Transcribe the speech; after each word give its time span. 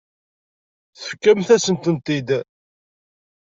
Tefkamt-asen-ten-id. 0.97 2.29